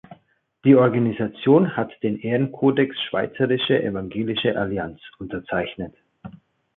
Die 0.65 0.73
Organisation 0.73 1.77
hat 1.77 1.91
den 2.01 2.17
Ehrenkodex 2.19 2.95
Schweizerische 3.07 3.83
Evangelische 3.83 4.57
Allianz 4.59 4.99
unterzeichnet. 5.19 5.93